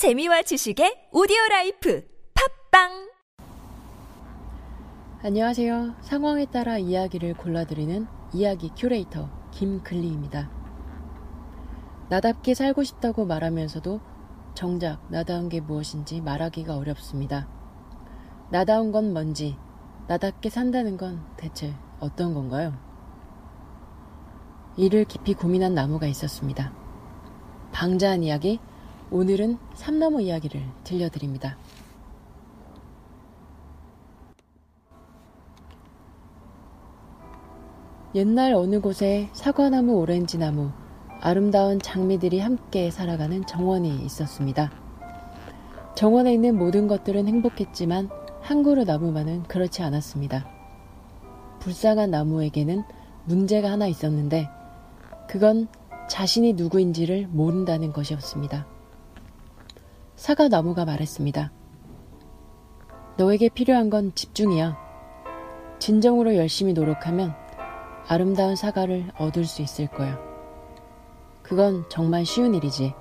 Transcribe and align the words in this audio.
재미와 0.00 0.40
지식의 0.40 1.10
오디오 1.12 1.36
라이프 1.50 2.02
팟빵 2.70 3.10
안녕하세요. 5.22 5.96
상황에 6.00 6.46
따라 6.46 6.78
이야기를 6.78 7.34
골라드리는 7.34 8.06
이야기 8.32 8.70
큐레이터 8.74 9.28
김글리입니다. 9.50 10.50
나답게 12.08 12.54
살고 12.54 12.82
싶다고 12.82 13.26
말하면서도 13.26 14.00
정작 14.54 15.02
나다운 15.10 15.50
게 15.50 15.60
무엇인지 15.60 16.22
말하기가 16.22 16.78
어렵습니다. 16.78 17.46
나다운 18.48 18.92
건 18.92 19.12
뭔지, 19.12 19.58
나답게 20.06 20.48
산다는 20.48 20.96
건 20.96 21.22
대체 21.36 21.74
어떤 21.98 22.32
건가요? 22.32 22.72
이를 24.78 25.04
깊이 25.04 25.34
고민한 25.34 25.74
나무가 25.74 26.06
있었습니다. 26.06 26.72
방자한 27.72 28.22
이야기, 28.22 28.60
오늘은 29.12 29.58
삼나무 29.74 30.22
이야기를 30.22 30.62
들려드립니다. 30.84 31.58
옛날 38.14 38.54
어느 38.54 38.80
곳에 38.80 39.28
사과나무, 39.32 39.94
오렌지나무, 39.94 40.70
아름다운 41.20 41.80
장미들이 41.80 42.38
함께 42.38 42.92
살아가는 42.92 43.44
정원이 43.46 44.04
있었습니다. 44.04 44.70
정원에 45.96 46.32
있는 46.32 46.56
모든 46.56 46.86
것들은 46.86 47.26
행복했지만 47.26 48.10
한 48.40 48.62
그루 48.62 48.84
나무만은 48.84 49.42
그렇지 49.44 49.82
않았습니다. 49.82 50.46
불쌍한 51.58 52.12
나무에게는 52.12 52.84
문제가 53.24 53.72
하나 53.72 53.88
있었는데 53.88 54.48
그건 55.28 55.66
자신이 56.08 56.52
누구인지를 56.52 57.26
모른다는 57.28 57.92
것이었습니다. 57.92 58.79
사과나무가 60.20 60.84
말했습니다. 60.84 61.50
너에게 63.16 63.48
필요한 63.48 63.88
건 63.88 64.12
집중이야. 64.14 64.76
진정으로 65.78 66.36
열심히 66.36 66.74
노력하면 66.74 67.34
아름다운 68.06 68.54
사과를 68.54 69.12
얻을 69.16 69.46
수 69.46 69.62
있을 69.62 69.86
거야. 69.86 70.20
그건 71.42 71.86
정말 71.88 72.26
쉬운 72.26 72.54
일이지. 72.54 72.92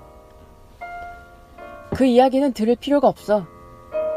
그 1.94 2.06
이야기는 2.06 2.54
들을 2.54 2.78
필요가 2.78 3.10
없어. 3.10 3.46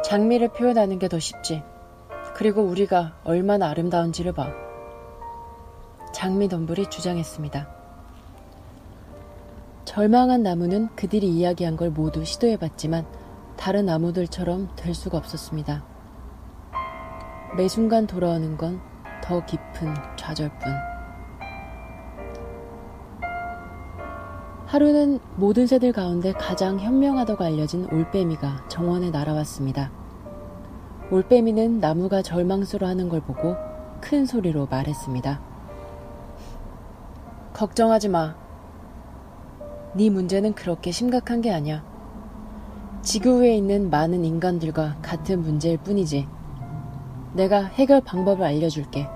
장미를 0.05 0.53
표현하는 0.53 1.01
게 1.01 1.09
더 1.09 1.19
쉽지. 1.19 1.65
그리고 2.37 2.63
우리가 2.63 3.19
얼마나 3.25 3.69
아름다운지를 3.71 4.33
봐. 4.33 4.49
장미 6.15 6.49
덤불이 6.49 6.89
주장했습니다. 6.89 7.82
절망한 9.93 10.43
나무는 10.43 10.89
그들이 10.97 11.29
이야기한 11.29 11.77
걸 11.77 11.91
모두 11.91 12.25
시도해봤지만 12.25 13.07
다른 13.57 13.87
나무들처럼 13.87 14.71
될 14.75 14.95
수가 14.95 15.19
없었습니다. 15.19 15.85
매 17.57 17.69
순간 17.69 18.07
돌아오는 18.07 18.57
건 18.57 18.93
더 19.23 19.43
깊은 19.47 19.95
좌절뿐. 20.17 20.75
하루는 24.67 25.21
모든 25.37 25.67
새들 25.67 25.93
가운데 25.93 26.33
가장 26.33 26.79
현명하다고 26.79 27.45
알려진 27.45 27.87
올빼미가 27.93 28.69
정원에 28.69 29.11
날아왔습니다. 29.11 29.91
올빼미는 31.11 31.79
나무가 31.79 32.23
절망스러워하는 32.23 33.09
걸 33.09 33.21
보고 33.21 33.57
큰 34.01 34.27
소리로 34.27 34.67
말했습니다. 34.67 35.41
걱정하지 37.53 38.09
마. 38.09 38.42
네 39.95 40.09
문제는 40.09 40.55
그렇게 40.55 40.91
심각한 40.91 41.43
게 41.43 41.53
아니야. 41.53 41.85
지구 43.03 43.41
위에 43.41 43.55
있는 43.57 43.91
많은 43.91 44.25
인간들과 44.25 44.97
같은 45.03 45.43
문제일 45.43 45.77
뿐이지. 45.77 46.27
내가 47.35 47.63
해결 47.65 48.01
방법을 48.01 48.43
알려줄게. 48.45 49.07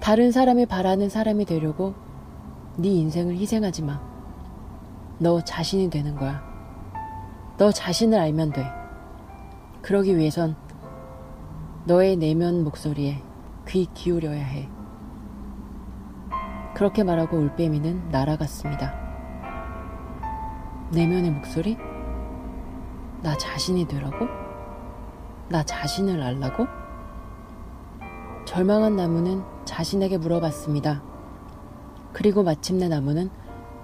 다른 0.00 0.32
사람이 0.32 0.66
바라는 0.66 1.10
사람이 1.10 1.44
되려고 1.44 1.94
네 2.76 2.88
인생을 2.88 3.36
희생하지 3.36 3.82
마. 3.82 4.00
너 5.18 5.42
자신이 5.42 5.90
되는 5.90 6.14
거야. 6.14 6.42
너 7.58 7.70
자신을 7.70 8.18
알면 8.18 8.52
돼. 8.52 8.66
그러기 9.82 10.16
위해선 10.16 10.56
너의 11.84 12.16
내면 12.16 12.64
목소리에 12.64 13.22
귀 13.68 13.86
기울여야 13.92 14.42
해. 14.42 14.68
그렇게 16.74 17.02
말하고 17.02 17.38
올빼미는 17.38 18.10
날아갔습니다. 18.10 19.05
내면의 20.90 21.30
목소리? 21.32 21.76
나 23.22 23.36
자신이 23.36 23.86
되라고? 23.88 24.26
나 25.48 25.64
자신을 25.64 26.22
알라고? 26.22 26.66
절망한 28.44 28.94
나무는 28.94 29.42
자신에게 29.64 30.18
물어봤습니다. 30.18 31.02
그리고 32.12 32.42
마침내 32.44 32.88
나무는 32.88 33.30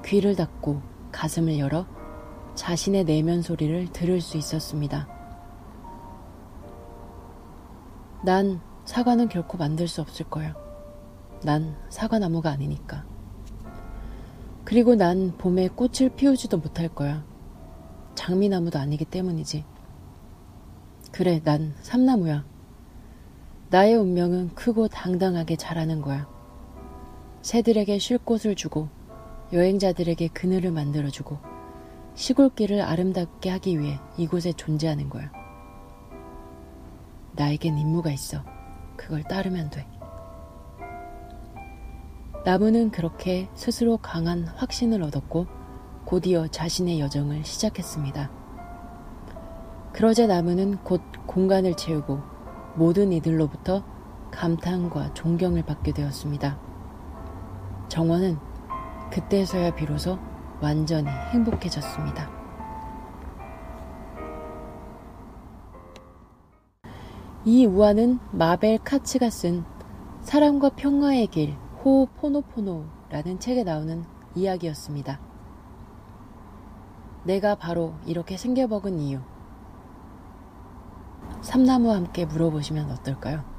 귀를 0.04 0.36
닫고 0.36 0.80
가슴을 1.10 1.58
열어 1.58 1.86
자신의 2.54 3.04
내면 3.04 3.42
소리를 3.42 3.88
들을 3.88 4.20
수 4.20 4.36
있었습니다. 4.36 5.08
난 8.24 8.60
사과는 8.84 9.28
결코 9.28 9.58
만들 9.58 9.88
수 9.88 10.00
없을 10.00 10.26
거야. 10.30 10.54
난 11.42 11.76
사과나무가 11.88 12.50
아니니까. 12.50 13.11
그리고 14.64 14.94
난 14.94 15.36
봄에 15.38 15.68
꽃을 15.68 16.10
피우지도 16.16 16.58
못할 16.58 16.88
거야. 16.88 17.24
장미나무도 18.14 18.78
아니기 18.78 19.04
때문이지. 19.04 19.64
그래, 21.10 21.40
난 21.42 21.74
삼나무야. 21.80 22.44
나의 23.70 23.94
운명은 23.94 24.54
크고 24.54 24.88
당당하게 24.88 25.56
자라는 25.56 26.00
거야. 26.00 26.28
새들에게 27.42 27.98
쉴 27.98 28.18
곳을 28.18 28.54
주고, 28.54 28.88
여행자들에게 29.52 30.28
그늘을 30.28 30.70
만들어주고, 30.70 31.38
시골길을 32.14 32.82
아름답게 32.82 33.50
하기 33.50 33.80
위해 33.80 33.98
이곳에 34.16 34.52
존재하는 34.52 35.08
거야. 35.08 35.32
나에겐 37.32 37.78
임무가 37.78 38.12
있어. 38.12 38.44
그걸 38.96 39.22
따르면 39.24 39.70
돼. 39.70 39.86
나무는 42.44 42.90
그렇게 42.90 43.48
스스로 43.54 43.98
강한 43.98 44.48
확신을 44.56 45.00
얻었고 45.04 45.46
곧이어 46.04 46.48
자신의 46.48 46.98
여정을 46.98 47.44
시작했습니다. 47.44 48.30
그러자 49.92 50.26
나무는 50.26 50.76
곧 50.78 51.00
공간을 51.26 51.76
채우고 51.76 52.20
모든 52.74 53.12
이들로부터 53.12 53.84
감탄과 54.32 55.14
존경을 55.14 55.64
받게 55.64 55.92
되었습니다. 55.92 56.58
정원은 57.88 58.38
그때서야 59.12 59.76
비로소 59.76 60.18
완전히 60.60 61.08
행복해졌습니다. 61.08 62.28
이 67.44 67.66
우화는 67.66 68.18
마벨 68.32 68.78
카츠가 68.78 69.30
쓴 69.30 69.64
사랑과 70.22 70.70
평화의 70.70 71.26
길 71.28 71.61
호포노포노라는 71.84 73.40
책에 73.40 73.64
나오는 73.64 74.04
이야기였습니다. 74.34 75.18
내가 77.24 77.56
바로 77.56 77.94
이렇게 78.06 78.36
생겨먹은 78.36 78.98
이유. 79.00 79.20
삼나무와 81.40 81.96
함께 81.96 82.24
물어보시면 82.24 82.90
어떨까요? 82.90 83.51